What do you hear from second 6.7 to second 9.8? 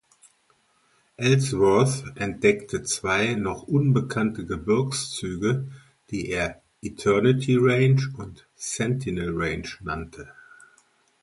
Eternity Range und Sentinel Range